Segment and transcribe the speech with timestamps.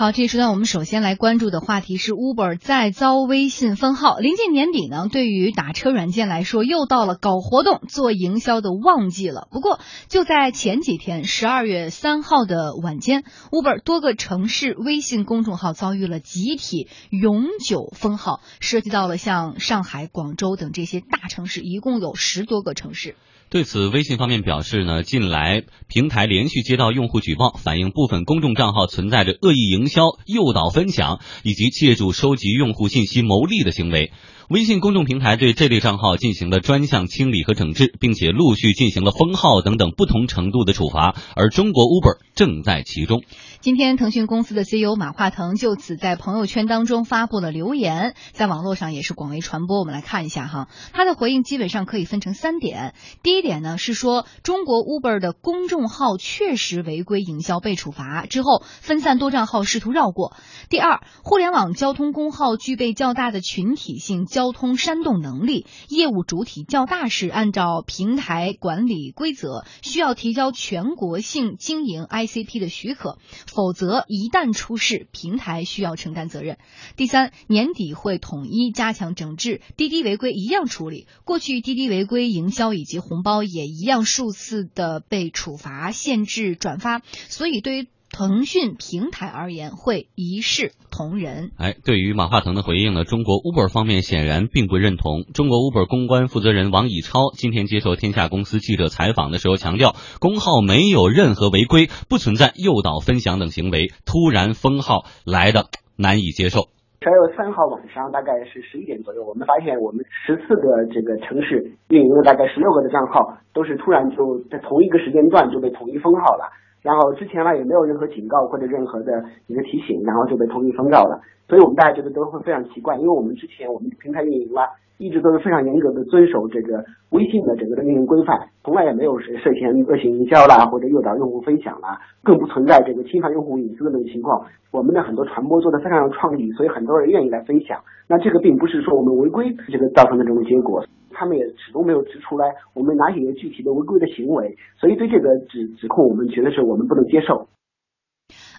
[0.00, 4.16] 好，这一时段我们首先来关注的话题是 Uber 再遭微信封号。
[4.16, 9.46] 临近年底呢，对于打车软件来说，又到了搞活动、做营销的旺季了。
[9.50, 9.78] 不过，
[10.08, 23.16] 就在前几天，十二月三号的晚间，Uber 多个城市微信公众号遭遇了集体永久封号，涉及到了像上海、广州等这些大城市，一共有十多个城市。
[23.50, 34.12] 对此，微信方面表示呢，近来平台连续接到用户举报，反映部分公众账号存在着恶意营销、诱导分享以及借助收集用户信息牟利的行为。
[34.50, 43.22] 微信公众平台对这类账号进行了专项清理和整治，并且陆续进行了封号等等不同程度的处罚，而中国 Uber 正在其中。
[43.60, 49.78] 今天，腾讯公司的 CEO 马化腾就此在朋友圈当中发布了留言，在网络上也是广为传播。
[49.78, 52.94] 我们来看一下哈，他的回应基本上可以分成三点。
[53.22, 60.34] 第一点呢是说，中国 Uber 的公众号确实违规营销被处罚之后，分散多账号试图绕过。
[60.68, 64.26] 第二，互联网交通公号具备较大的群体性。
[64.39, 76.56] 交交通煽动能力，业务主体较大时，按照平台管理规则需要提交全国性经营 ICP 的许可，否则一旦出事，平台需要承担责任。
[76.96, 81.06] 第三，年底会统一加强整治，滴滴违规一样处理。
[81.26, 87.88] 过去滴滴违规营销以及红包也一样数次的被处罚、限制转发，所以对于。
[88.12, 91.52] 腾讯平台而言会一视同仁。
[91.56, 95.22] 哎，对于马化腾的回应呢，中国 Uber 方面显然并不认同。
[95.32, 105.66] 中国 Uber 公关负责人王以超今天接受天下公司记者采访的时候强调，公号没有任何违规，不存在诱导分享等行为，突然封号来的
[105.96, 106.68] 难以接受。
[107.00, 116.52] 十二月三号晚上大概是十一点左右，我们发现我们十四个这个城市运营了大概十六个的账号，都是突然就在同一个时间段就被统一封号了。
[116.82, 121.20] 然后之前呢也没有任何警告或者任何的一个提醒，然后就被统一封号了。
[121.48, 124.62] 所以我们大家觉得都会非常奇怪，因为我们之前我们平台运营啦，
[124.98, 134.46] 一直都是非常严格的遵守这个微信的整个的运营规范，从来也没有涉嫌恶性营销啦或者诱导用户分享啦，更不存在这个侵犯用户隐私的这种情况。
[134.70, 137.80] 我们的很多传播做的非常有创意，所以很多人愿意来分享。
[138.06, 140.84] 那这个并不是说我们违规这个造成的这种结果。
[141.10, 147.48] 他们也始终没有指出来我们哪些具体的违规的行为，所以对这个指指控，我们觉得是我们不能接受。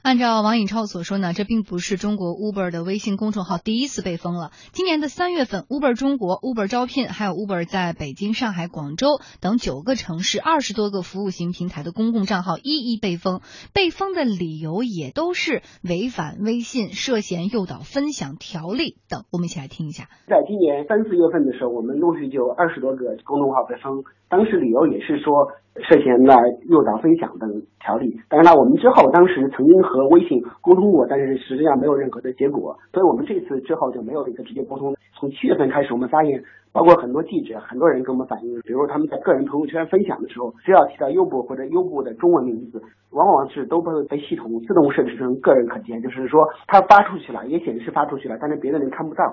[0.04, 4.50] 按照王颖超所说呢，这并不是中国 Uber 的微信公众号第一次被封了。
[4.72, 13.42] 今年的三月份，Uber 中国、Uber 招聘，还有 Uber 在北京、上海、广州等九个城市二十多个服务型平台的公共账号一一被封，
[13.76, 19.26] 被封的理由也都是违反微信涉嫌诱导分享条例等。
[19.32, 20.10] 我们一起来听一下。
[20.26, 25.54] 在今年三四月份的时候，我们陆续就二十多个公众号被封，当时理由也是说。
[25.76, 26.36] 涉嫌的
[26.70, 27.50] 诱导分享等
[27.80, 34.94] 条例，当然了，我们之后当时曾经和微信沟通过，但是实际上没有任何的结果，所以我们这次之后就没有一个直接沟通。
[35.14, 36.44] 从七月份开始，我们发现，
[36.74, 49.24] 包括很多记者、很多人跟我们反映，比如他们在个人朋友圈分享的时候，只要提到优步或者优步的中文名字，往往是都会被系统自动设置成个人可见，就是说他发出去了，也显示发出去了，但是别的人看不到。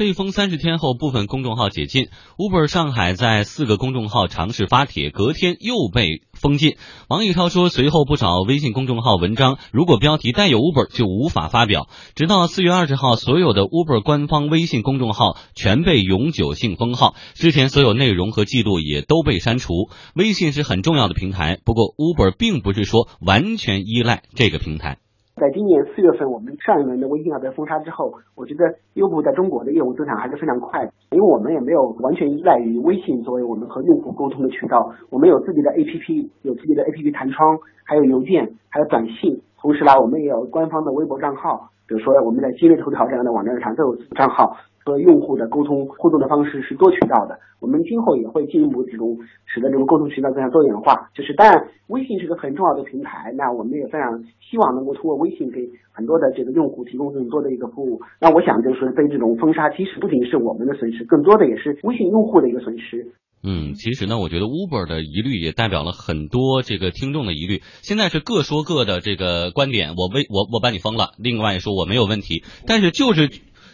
[0.00, 2.08] 被封三十天后，部分公众号解禁。
[2.38, 6.78] Uber 上海在四个公众号尝试发帖，隔天又被封禁。
[7.06, 11.86] 王玉超说，随后不少微信公众号文章如果标题带有 Uber 就无法发表。
[12.14, 19.90] 直到四月二十号，所有的 Uber 官方微信公众号全被永久性封号，之前所有内容和记录也都被删除。
[20.14, 24.96] 微信是很重要的平台，不过 Uber 并不是说完全依赖这个平台。
[25.40, 44.56] 在今年四月份，我们上一轮的微信号被封杀之后，我觉得优步在中国的业务增长还是非常快的，因为我们也没有完全依赖于微信作为我们和用户沟通的渠道，我们有自己的 APP，有自己的 APP 弹窗，还有邮件，还有短信，同时呢，我们也有官方的微博账号，比如说我们在今日头条这样的网站上都有账号。
[44.82, 49.14] 和用户的沟通互动的方式是多渠道的，我们今后也会进一步这种
[49.44, 51.10] 使得这种沟通渠道更加多元化。
[51.14, 58.00] 就是当然，微信是个很重要的平台，那我们也非常希望能够通过微信给很多的这个用户提供更多的一个服务。
[58.18, 63.06] 那我想就是被这种封杀，其实不仅是我们的损失，更多的也是微信用户的一个损失。
[63.42, 67.62] 嗯，其实呢，我觉得 Uber 的疑虑也代表了很多这个听众的疑虑。
[67.82, 73.30] 现在是各说各的这个观点，我被我我把你封了，另外说我没有问题，但是就是。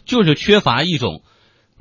[0.07, 1.23] 就是缺乏一种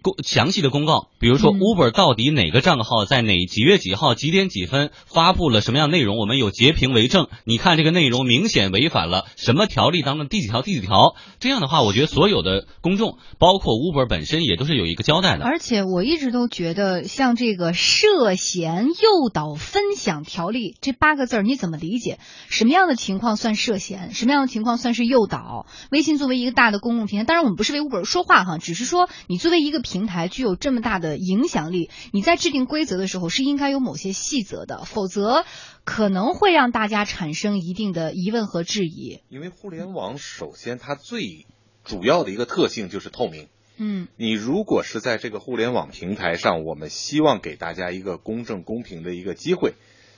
[0.05, 7.27] 公详细的公告，比如说嗯 Uber 到底哪个账号在哪几月几号几点几分发布了什么样内容，我们有截屏为证。
[7.43, 15.43] 你看这个内容明显违反了什么条例当中第几条第几条，这样的话，我觉得所有的公众，包括 Uber 本身也都是有一个交代的。
[15.43, 22.19] 而且我一直都觉得，像这个涉嫌诱导分享条例这八个字儿，你怎么理解？
[22.49, 24.13] 什么样的情况算涉嫌？
[24.13, 25.65] 什么样的情况算是诱导？
[25.89, 35.45] 微信作为一个大的公共平台，当然我们不是为 Uber 说话哈，只是说你作为一个平台具有这么大的影响力，你在制定规则的时候是应该有某些细则的，否则
[35.85, 39.21] 可能会让大家产生一定的疑问和质疑。
[39.29, 41.45] 因为互联网首先它最
[41.85, 43.47] 主要的一个特性就是透明。
[43.77, 49.73] 嗯你如果是在这个互联网平台上，我们希望给大家一个公正公平的一个机会，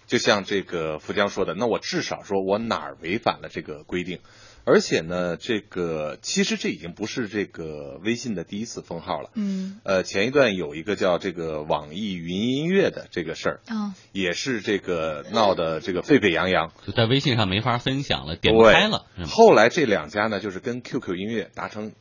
[0.06, 4.20] 就像这个富江说的，那我至少说我哪儿违反了这个规定，
[4.70, 9.30] 而且呢，这个其实这已经不是这个微信的第一次封号了。
[9.34, 19.06] 嗯呃，前一段有一个叫这个网易云音乐的这个事儿，啊也是这个闹得这个沸沸扬扬，就在微信上没法分享了，点不开了。
[19.26, 21.94] 后来这两家呢，就是跟 QQ 音乐达成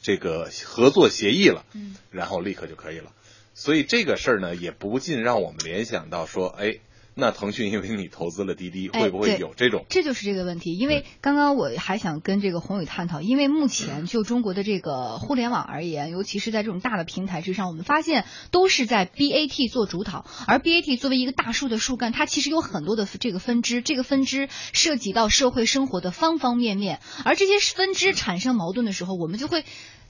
[0.00, 3.12] 这个合作协议了，嗯然后立刻就可以了。
[3.54, 6.80] 所以这个事儿呢，也不禁让我们联想到说，哎，
[7.14, 9.84] 那腾讯因为你投资了滴滴，哎会不会有这种？
[9.90, 29.64] 这就是这个问题，因为刚刚我还想跟这个宏宇探讨，因为目前就中国的这个互联网而言，尤其是在这种大的平台之上，我们发现都是在 BAT 做主导，而 BAT 作为一个大树的树干，它其实有很多的这个分支，这个分支涉及到社会生活的方方面面，而这些分支产生矛盾的时候，我们就会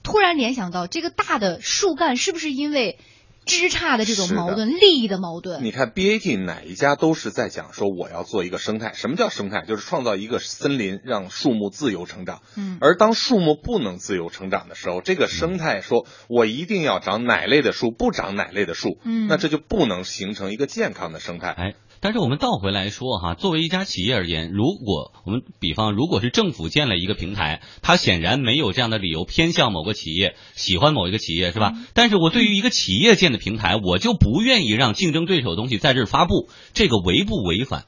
[0.04, 2.98] 突然联想到，这个大的树干是不是因为
[3.44, 5.62] 枝杈的这种矛盾、利益的矛盾？
[5.62, 9.64] 你看 BAT 哪一家都是在讲说我要做一个生态，什么叫生态？
[9.66, 12.42] 就是创造一个森林，让树木自由成长。
[12.56, 21.50] 嗯而当树木不能自由成长的时候，这个生态说我一定要长哪类的树，不长哪类的树，嗯那这就不能形成一个健康的生态。
[21.50, 31.74] 哎，但是我们倒回来说哈，作为一家企业而言，如果我们比方如果是政府建了一个平台，它显然没有这样的理由偏向某个企业，喜欢某一个企业是吧？
[31.94, 37.86] 但是我对于一个企业建的平台，我就不愿意让竞争对手的东西在这儿发布，这个违不违反？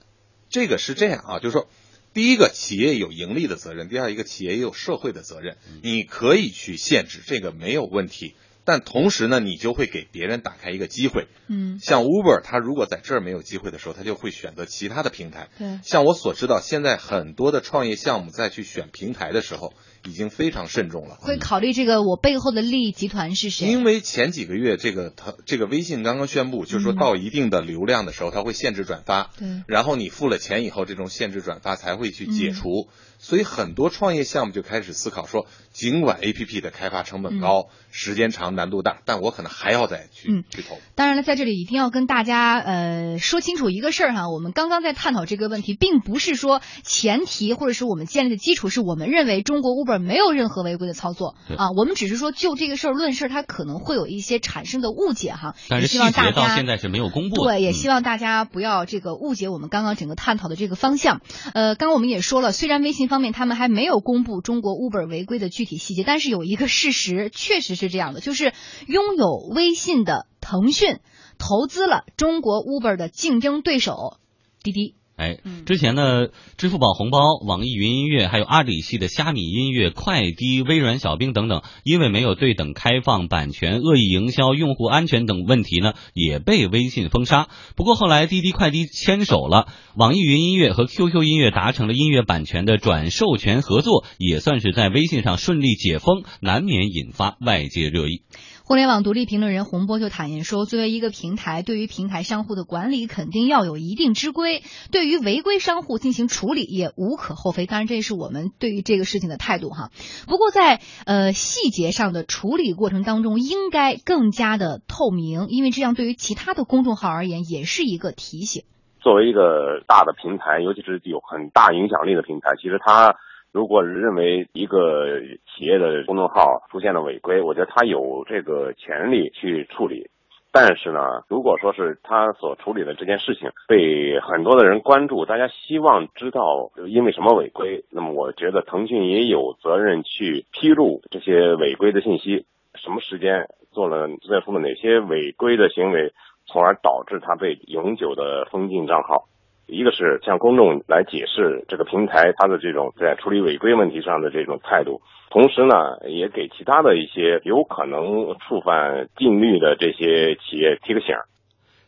[0.49, 1.67] 这个是这样啊，就是说，
[2.13, 8.35] 第一个企业有盈利的责任，第二一个企业也有社会的责任，你可以去限制，这个没有问题。
[8.65, 11.27] 但同时呢，你就会给别人打开一个机会。
[11.49, 15.49] 嗯，像 Uber，它如果在这儿没有机会的时候，它就会选择其他的平台。
[15.59, 15.81] 对。
[15.83, 19.75] 像我所知道，现在很多的创业项目在去选平台的时候，
[20.07, 21.17] 已经非常慎重了。
[21.21, 23.67] 会考虑这个我背后的利益集团是谁？
[23.67, 29.31] 因为前几个月这个他这个微信刚刚宣布，就是说嗯到一定的流量的时候，它会限制转发。
[29.39, 32.89] 对然后你付了钱以后，这种限制转发才会去解嗯除。
[33.17, 40.79] 所以很多创业项目就开始思考说，尽管 A P P 的开发成本高、时间长、难度大，但我可能还要再去、嗯去投。
[40.95, 57.43] 当然了，在这里一定要跟大家呃说清楚一个事儿哈，我们刚刚在探讨这个问题，并不是说前提或者是我们建立的基础是我们认为中国 Uber 没有任何违规的操作啊，我们只是说就这个事儿论事儿，它可能会有一些产生的误解哈，但是希望大节到家现在是没有公布的。
[57.43, 61.21] 对，也嗯希望大家不要这个误解我们刚刚整个探讨的这个方向。
[61.53, 68.53] 呃，刚刚我们也说了，虽然微信方面他们还没有公布中国 Uber 违规的具体细节，但是有一个事实确实是这样的，就是
[68.87, 70.99] 拥有微信的腾讯
[71.39, 74.19] 投资了中国 Uber 的竞争对手
[74.63, 74.95] 滴滴。
[75.17, 76.27] 哎嗯，之前呢，
[76.57, 87.49] 支付宝红包、网易云音乐，还有阿里系的虾米音乐、快滴、微软小冰等等，因为没有对等开放、版权、恶意营销、用户安全等问题呢，也被微信封杀。
[87.77, 98.23] 不过后来滴滴、快滴牵手了，网易云音乐和 QQ 音乐达成了音乐版权的转授权合作，也算是在微信上顺利解封，难免引发外界热议。
[98.67, 107.67] 互联网独立评论人洪波就坦言说，作为一个平台，对于平台商户的管理肯定要有一定之规，对于违规商户进行处理也无可厚非。
[107.67, 109.91] 当然，这是我们对于这个事情的态度哈。
[110.27, 118.65] 不过在呃细节上的处理过程当中，应该更加的透明，因为这样对于其他的公众号而言也是一个提醒。
[118.99, 123.15] 作为一个大的平台，尤其是有很大影响力的平台，其实它
[123.55, 130.11] 如果认为一个企业的公众号出现了违规，我觉得他有这个权利去处理。
[130.51, 146.13] 但是呢，如果说是他所处理的这件事情被很多的人关注，大家希望知道因为什么违规，那么我觉得腾讯也有责任去披露这些违规的信息，什么时间做了做出了哪些违规的行为，
[146.47, 149.29] 从而导致他被永久的封禁账号。
[149.67, 161.15] 一个是向公众来解释这个平台它的这种在处理违规问题上的这种态度，同时呢，也给其他的一些有可能触犯禁律的这些企业提个醒。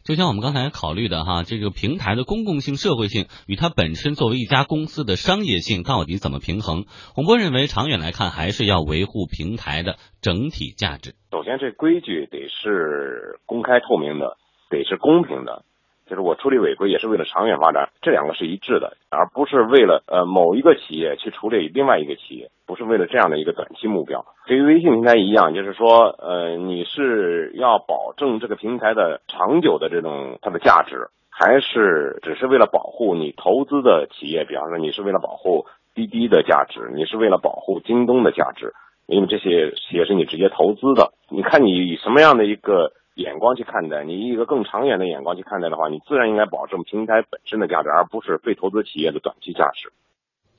[0.04, 6.84] 就像我们刚才考虑的哈，这个平台的公共性、社会性与它本身作为一家公司的商业性到底怎么平衡？
[7.16, 11.16] 洪波认为，长远来看还是要维护平台的整体价值。
[11.32, 14.36] 首先，这规矩得是公开透明的，
[14.70, 15.64] 得是公平的。
[16.08, 24.24] 就是我处理违规也是为了长远发展，这两个是一致的，而不是为了呃某一个企业去处理另外一个企业，不是为了这样的一个短期目标。
[24.46, 34.44] 对于微信平台一样，就是说呃你是要保证这个平台的长久的这种它的价值，还是只是为了保护你投资的企业？
[34.44, 38.72] 比方说你是为了保护滴滴的价值，你是为了保护京东的价值，
[39.06, 41.12] 因为这些企业是你直接投资的。
[41.28, 42.92] 你看你以什么样的一个？
[43.16, 49.90] 眼光去看待，你以一个更长远的眼光去看待的话，你自然应该保证平台本身的价值，而不是被投资企业的短期价值。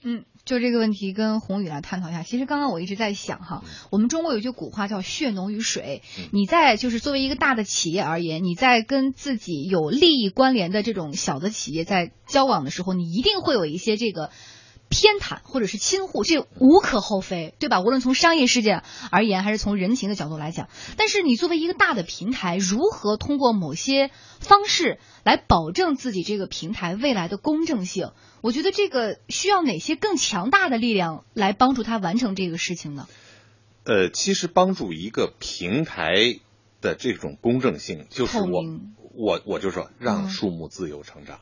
[0.03, 2.23] 嗯，就这个问题跟宏宇来探讨一下。
[2.23, 6.01] 其实刚刚我一直在想哈，我们中国有句古话叫血浓于水。
[6.31, 14.29] 你在就是作为一个大的企业而言，你在跟自己有利益关联的这种小的企业在交往的时候，你一定会有一些这个。
[14.89, 17.81] 偏袒或者是亲护，这无可厚非，对吧？
[17.81, 28.11] 无论从商业世界而言，还是从人情的角度来讲，但是你作为一个大的平台，如何通过某些方式来保证自己这个平台未来的公正性？
[28.41, 33.07] 我觉得这个需要哪些更强大的力量来帮助他完成这个事情呢？
[33.83, 36.39] 呃，其实帮助一个平台
[36.81, 38.63] 的这种公正性，就是我
[39.15, 41.39] 我我就说让树木自由成长。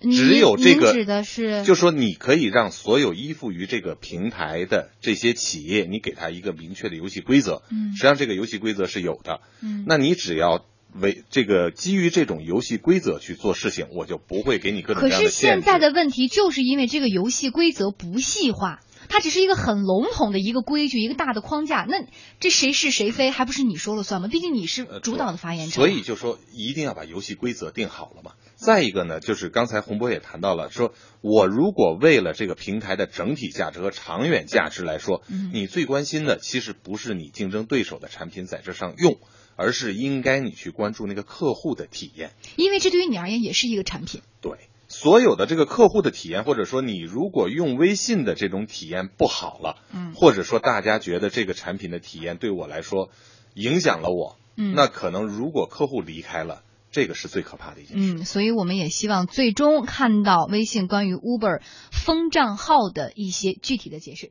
[0.00, 7.62] 只有这个，指的是，就说你可以让所有依附于这个平台的这些企业，你给他一个明确的游戏规则。
[7.70, 9.40] 嗯，实际上这个游戏规则是有的。
[9.62, 15.24] 嗯，那你只要为这个基于这种游戏规则去做事情，我就不会给你各种各样的。
[15.24, 21.86] 可是现在的问题就是因为这个游戏规则不细化，它只是一个很笼统的一个规矩，一个大的框架。
[21.88, 22.04] 那
[22.38, 24.28] 这谁是谁非，还不是你说了算吗？
[24.28, 25.74] 毕竟你是主导的发言者。
[25.74, 28.32] 所以就说一定要把游戏规则定好了嘛。
[28.66, 39.20] 再一个呢，就是刚才洪波也谈到了，说我如果为了这个平台的整体价值和长远价值来说，你最关心的其实不是你竞争对手的产品在这上用，
[39.54, 44.22] 而是应该你去关注那个客户的体验，因为这对于你而言也是一个产品。
[44.40, 44.58] 对，
[44.88, 53.10] 所有的这个客户的体验，或者说你如果用微信的这种体验不好了，嗯，或者说大家觉得这个产品的体验对我来说
[53.54, 56.64] 影响了我，嗯，那可能如果客户离开了。
[56.90, 58.14] 这个是最可怕的一件事。
[58.14, 61.60] 嗯，所以我们也希望最终看到微信关于 Uber
[61.92, 64.24] 封账号的一些具体的解释。